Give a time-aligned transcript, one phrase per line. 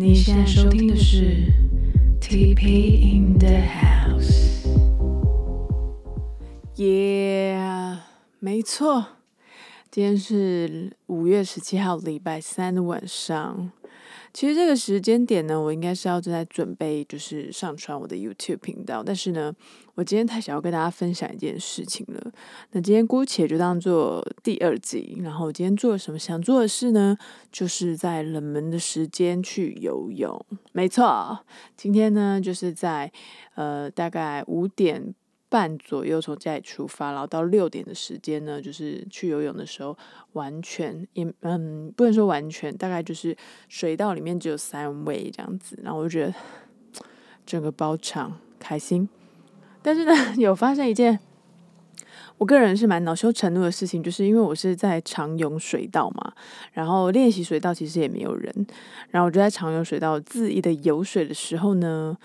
[0.00, 1.52] 你现在收听的是
[2.20, 4.64] TP in the House。
[6.76, 7.96] Yeah，
[8.38, 9.04] 没错，
[9.90, 13.72] 今天是五月十七号，礼拜三的晚上。
[14.38, 19.02] 其实这个时间点呢，我应该是要正在准备，就是上传我的 YouTube 频道。
[19.02, 19.52] 但是呢，
[19.96, 22.30] 我今天太想要跟大家分享一件事情了。
[22.70, 25.18] 那今天姑且就当做第二集。
[25.24, 27.18] 然后我今天做了什么想做的事呢？
[27.50, 30.40] 就是在冷门的时间去游泳。
[30.70, 31.40] 没错，
[31.76, 33.10] 今天呢就是在
[33.56, 35.16] 呃大概五点。
[35.50, 39.96] 半左右从家里出发，然后到六点的时间呢，就是去游泳的时候，
[40.32, 43.36] 完全也嗯不能说完全，大概就是
[43.68, 46.34] 水道里面只有三位这样子，然后我就觉得
[47.46, 49.08] 整个包场开心。
[49.80, 51.18] 但是呢， 有发生一件
[52.36, 56.34] 我个人是蛮恼羞成怒的事情，就是因为我是在长泳水道嘛，
[56.72, 58.66] 然后练习水道其实也没有人，
[59.10, 62.18] 然后我就在长泳水道恣意的游水的时候呢。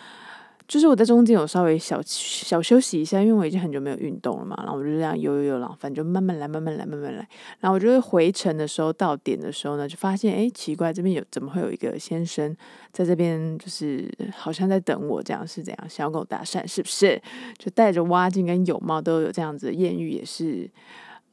[0.68, 7.28] 就是我在中间有稍微小小休息一下，因为我已经很久没有运动了嘛，然后我就这样游游游，然后反正就慢慢来，慢慢来，慢慢来。
[7.60, 12.56] 然后我就会回程的时候到点的时候呢，就发现哎，奇怪，这边有怎么会有一个先生
[12.92, 17.22] 在这边，就是好像在等我，这样是怎样想要跟我搭讪，是不是？
[17.58, 20.70] 就戴着蛙镜跟泳帽都有这样子的艳遇，也是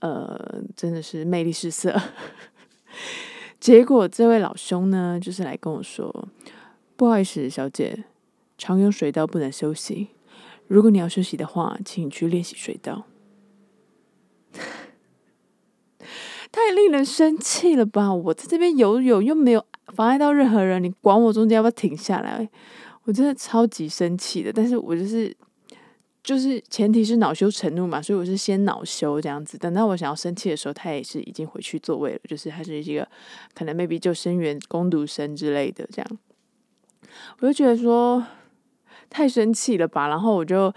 [0.00, 1.96] 呃，真的是魅力四射。
[3.60, 6.28] 结果这位老兄呢，就是来跟我说，
[6.96, 8.04] 不好意思，小姐。
[8.60, 10.08] 常用水道不能休息。
[10.66, 13.06] 如果你要休息的话，请你去练习水道。
[16.52, 18.12] 太令人生气了吧！
[18.12, 22.48] 我在这边游泳又没有妨碍到任何人，你管我中间要不要停下来？
[23.04, 24.52] 我真的超级生气的。
[24.52, 25.34] 但是我就是
[26.22, 29.56] 就是前提是恼羞成怒嘛，所以我是先恼羞这样子。
[29.56, 33.08] 等到我想要生气的时候，他也是已经回去座位了，就是他是一个
[33.54, 36.18] 可能 maybe 救生员、攻读生之类的这样。
[37.38, 38.24] 我就觉得说。
[39.10, 40.08] 太生气了吧！
[40.08, 40.72] 然后我就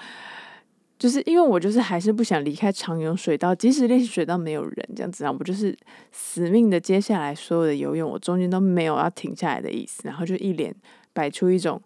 [0.99, 5.77] 就是因为我就是还是不想离开长泳水道，即使练习水道没有人这样子，然后我就是
[6.11, 10.75] 死命的接下来所有的游泳，我中间都没有要停下来的意思，然后就一脸
[11.13, 11.81] 摆出一种，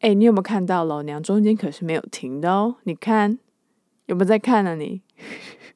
[0.00, 2.76] 哎，你有没有看到老娘中间可是没有停的哦？
[2.84, 3.38] 你看
[4.06, 4.74] 有没有在看呢？
[4.74, 5.02] 你？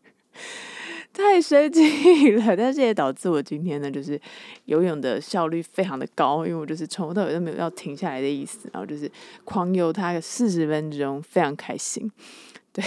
[1.20, 4.20] 太生气了， 但是也导致我今天呢，就是
[4.64, 9.10] 游泳的效率非常的高，因为我就是从头到尾都没有要停下来的意思，然后就是
[9.44, 12.10] 狂游它个四十分钟，非常开心。
[12.72, 12.84] 对，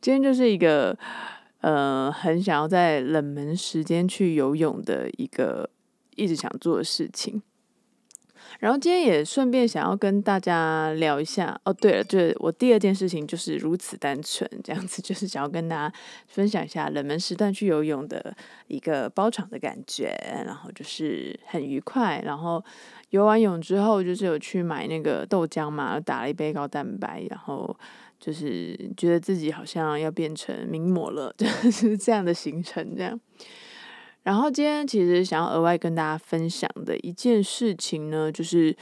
[0.00, 0.96] 今天就是一个
[1.60, 5.70] 呃，很想要在冷门时间去游泳的一个
[6.16, 7.40] 一直想做的事情。
[8.60, 15.94] 然后今天也顺便想要跟大家聊一下哦，对了，就是我第二件事情就是如此单纯，这样子就是想要跟大家
[16.26, 18.34] 分享一下冷门时段去游泳的
[18.68, 20.16] 一个包场的感觉，
[20.46, 22.22] 然后就是很愉快。
[22.24, 22.64] 然后
[23.10, 27.76] 游完泳之后，就是有去买那个豆浆嘛，打了一杯高蛋白，然后
[28.18, 33.20] 就是觉得自己好像要变成名模了， 就是这样的行程这样。
[34.24, 38.74] 然后今天其实想要额外跟大家分享的一件事情呢，就是，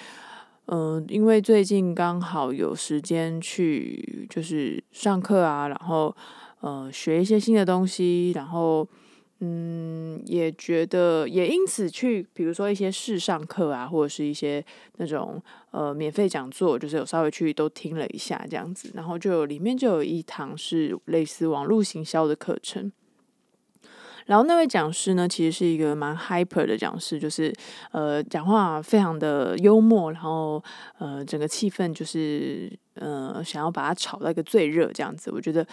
[0.66, 6.14] 嗯，因为最近刚好有时间去就是上课啊，然后
[6.60, 8.86] 呃学一些新的东西，然后
[9.40, 14.64] 嗯也觉得也因此去，比如说一些试上课啊，或者是一些
[14.98, 15.42] 那种
[15.72, 22.92] 呃免费讲座，就是有稍微去都听了一下这样子，然后就里面就有一堂是类似网络行销的课程。
[24.26, 27.52] 然后那位讲师呢，其实是一个蛮 hyper 的讲师，就是
[27.90, 30.62] 呃讲话非常的幽默，然后
[30.98, 35.30] 呃整个气氛就是呃想要把它炒到一个最热这样子。
[35.32, 35.66] 我觉得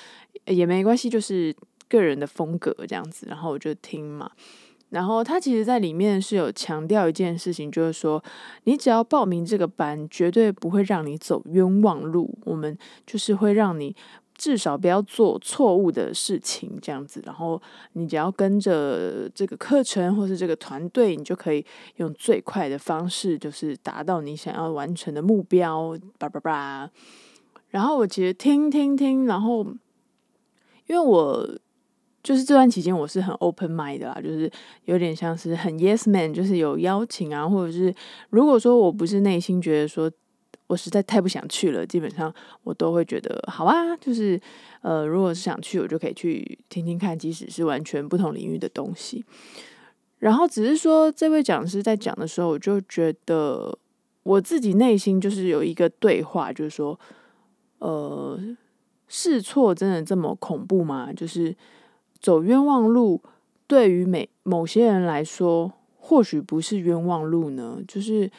[0.45, 1.55] 也没关系，就是
[1.87, 3.27] 个人的风格这样子。
[3.29, 4.31] 然后我就听嘛。
[4.89, 8.23] 然后他其实在里面是有强调一件事情，就是说
[8.63, 12.35] 你只要报名这个班，绝对不会让你走冤枉路。
[12.45, 13.95] 我们就是会让你。
[14.39, 17.61] 至少不要做错误的事情，这样子，然后
[17.91, 21.65] 你只要跟着这个课程或是这个团队，你就可以
[21.97, 25.93] 用最快的方式，就是达到你想要完成的目标。
[26.17, 26.89] 叭叭叭。
[27.67, 29.61] 然后我其实听听听，然后
[30.87, 31.45] 因为我
[32.23, 34.49] 就是这段期间我是很 open mind 的啦，就是
[34.85, 37.93] 有点像是很 yes man，就是有邀请啊，或者是
[38.29, 40.09] 如果说我不是内心觉得说。
[40.69, 42.31] 我实在太不想去了，基本上
[42.63, 44.39] 我都会觉得好啊，就是
[44.81, 49.25] 呃，如果是想去，我就可以去听听看，即使是完全不同领域的东西。
[50.19, 53.75] 然后只是说，这位讲师在讲的时候，我就觉得
[54.21, 56.99] 我自己内心就是有一个对话，就是说，
[57.79, 58.39] 呃，
[59.07, 61.11] 试错真的这么恐怖吗？
[61.11, 61.55] 就是
[62.19, 63.19] 走冤枉路，
[63.65, 68.29] 对于每某些人来说，或许不是冤枉路呢，就是。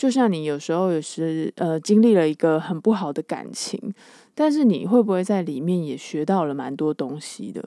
[0.00, 3.78] 就像你有时候也是呃经历了一个很不好的感情，
[4.34, 7.62] 但是你会不会在里面也学到了蛮多东西的？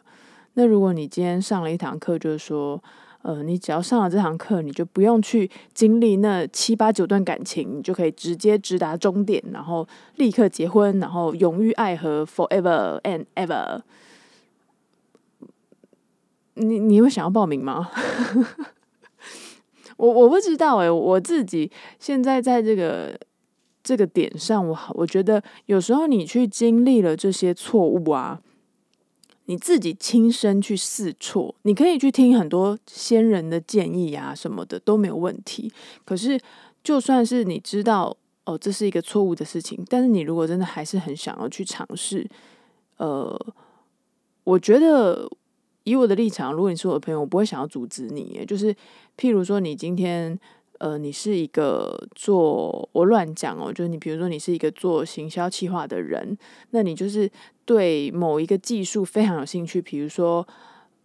[0.56, 2.84] 那如果你今天上了一堂课，就是说，
[3.22, 13.82] 呃，你只要上了这堂课，你就不用去经历那七八九段感情，你就可以直接直达终点，然后立刻结婚，然后永浴爱河，forever and ever。
[16.56, 17.92] 你你会想要报名吗？
[19.98, 23.18] 我我不知道诶，我自己现在在这个
[23.84, 28.42] 这个点上，我我觉得有时候你去经历了这些错误啊，
[29.46, 35.72] 你自己亲身去试错，你可以去听很多先人的建议啊什么的都没有问题。
[36.06, 36.40] 可是
[36.84, 42.28] 就算是你知道哦这是一个错误的事情，但是你如果真的还是很想要去尝试，
[42.98, 43.40] 呃，
[44.44, 45.30] 我觉得。
[45.84, 48.44] 以我的立场，如果你是我的朋友，我不会想要阻止你。
[48.48, 48.74] 就是，
[49.18, 50.40] 譬如说，你今天，
[50.80, 56.38] 呃，你是一个做我乱讲哦，就是你，比如说，你是一个做行销企划的人，
[56.72, 57.30] 那你就是
[57.66, 60.48] 对某一个技术非常有兴趣，比如说。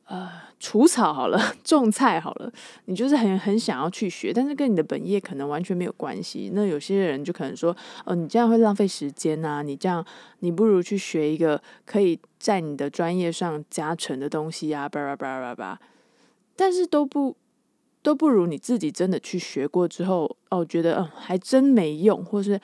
[0.08, 2.50] 呃，除草好了， 种菜好了，
[2.86, 6.50] 你就是很很想要去学，但是跟你的本业可能完全没有关系。
[6.54, 7.76] 那有些人就可能说，
[8.06, 10.02] 哦，你这样会浪费时间呐，你这样
[10.38, 15.78] 你不如去学一个可以在你的专业上加成的东西啊，叭叭叭叭叭。
[16.56, 17.36] 但是都不
[18.02, 22.58] 都不如你自己真的去学过之后，哦，觉得嗯还真没用，或是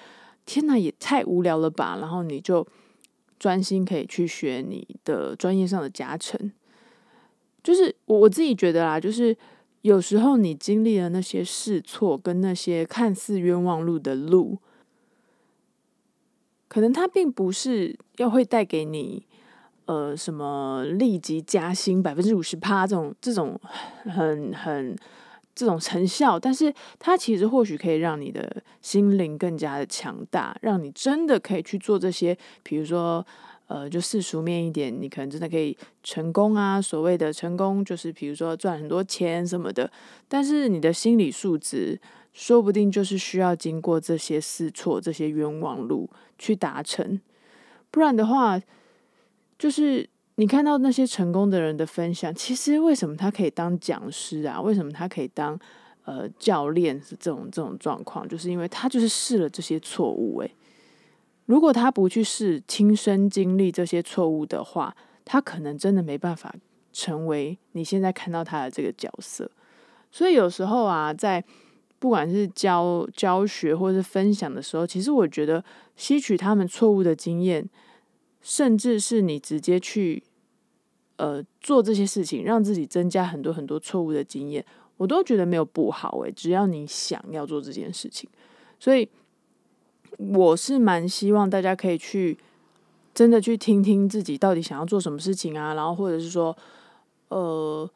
[0.46, 2.66] 天哪也太无聊了吧，然后你就
[3.38, 6.50] 专心可以去学你的专业上的加成。
[7.64, 9.34] 就是我我自己觉得啦，就是
[9.80, 14.58] 有时候你经历了那些试错跟那些看似冤枉路的路，
[16.68, 19.26] 可能它并不是要会带给你
[19.86, 23.58] 呃什么立即加薪百分之五十趴这种这种
[24.04, 24.94] 很很
[25.54, 33.26] 这种成效，但是它其实或许可以让你的心灵更加的强大，让你真的可以去做这些，比如说。
[33.66, 36.80] 呃，就世俗面一点，你可能真的可以成功啊。
[36.80, 39.90] 所谓的成功，就是比如说赚很多钱什么的。
[40.28, 41.98] 但是你的心理素质，
[42.32, 47.18] 说不定就是需要经过这些试错、这些冤枉路去达成。
[47.90, 48.60] 不然的话，
[49.58, 54.60] 就是你看到那些成功的人的分享，其实为什么他可以当讲师啊？
[54.60, 55.58] 为什么他可以当
[56.04, 57.00] 呃教练？
[57.00, 60.50] 是这种这种状况，就是因为他就是试了这些错误，诶。
[61.46, 64.96] 如果他不去试亲身经历这些错误的话，
[65.26, 66.54] 他可能真的没办法
[66.90, 69.50] 成为你现在看到他的这个角色。
[70.10, 71.44] 所以有时候啊，在
[71.98, 75.62] 不管是教教学或是分享的时候，其实我觉得
[75.96, 77.68] 吸取他们错误的经验，
[78.40, 80.22] 甚至是你直接去
[81.16, 84.64] 呃做这些事情，让自己增加很多很多错误的经验，
[84.96, 88.30] 我都觉得没有不好诶，只要你想要做这件事情，
[88.78, 89.06] 所以。
[90.18, 92.38] 我是蛮希望大家可以去
[93.14, 96.56] 真的去听听自己到底想要做什么事情啊，然后或者是说，
[97.28, 97.88] 呃，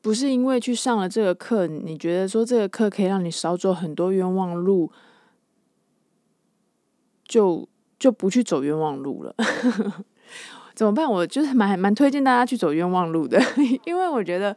[0.00, 4.90] 不是因为去上了这个课，你觉得说这个课可以让你少走很多冤枉路，
[7.24, 9.34] 就就不去走冤枉路了，
[10.74, 11.10] 怎么办？
[11.10, 13.40] 我就是蛮蛮推荐大家去走冤枉路的，
[13.84, 14.56] 因为我觉得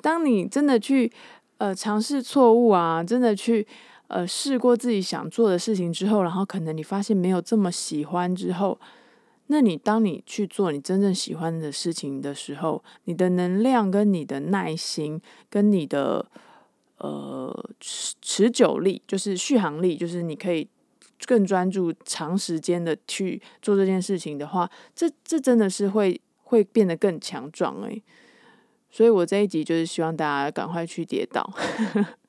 [0.00, 1.10] 当你真的去
[1.58, 3.66] 呃尝试错误啊，真的去。
[4.08, 8.78] 呃，试过自己想做的事情之后，然后可能你发现没有这么喜欢之后，
[9.48, 16.26] 那你当你去做你真正喜欢的事情的时候，你的能量跟你的耐心跟你的
[16.96, 20.66] 呃持持久力，就是续航力，就是你可以
[21.26, 28.02] 更专注长时间的去做这件事情的话，这这真的是会会变得更强壮诶。
[28.90, 31.52] 所以我这一集就是希望大家赶快去跌倒。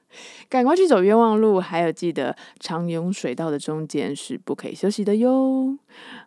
[0.49, 5.77] 赶快去走冤枉路，还有记得长涌水道的中间是不可以休息的哟。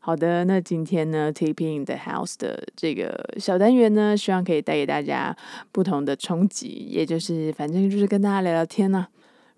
[0.01, 5.37] 好的，那今天呢，Tipping the House 的这个小单元呢，希望可以带给大家
[5.71, 9.07] 不同的冲击，也就是反正就是跟大家聊聊天呢。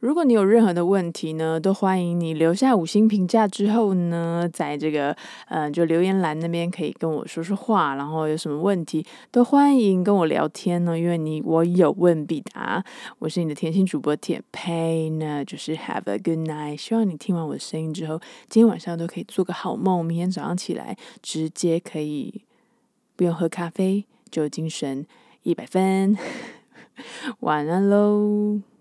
[0.04, 5.16] 如果你有任何的问题呢，都欢迎你留下五星评价之后呢，在这个
[5.49, 12.84] 嗯就留言栏那边可以跟我说说话，然后有什么问题都欢迎跟我聊天呢，因为你我有问必答。
[13.18, 16.76] 我是你的甜心主播铁佩呢，就是 Have a good night。
[16.76, 18.20] 希望你听完我的声音之后，
[18.50, 22.42] 今天晚上都可以做个好梦，明天早上起来直接可以
[23.16, 25.06] 不用喝咖啡就精神
[25.44, 26.14] 一百分。
[27.40, 28.74] 晚安喽。